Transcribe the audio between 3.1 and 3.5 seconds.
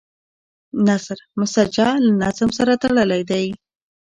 دی.